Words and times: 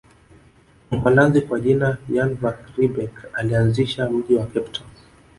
Mholanzi 0.91 1.41
kwa 1.41 1.59
jina 1.59 1.97
Jan 2.09 2.35
van 2.37 2.53
Riebeeck 2.77 3.11
alianzisha 3.33 4.09
mji 4.09 4.35
wa 4.35 4.45
Cape 4.45 4.69
Town 4.71 4.89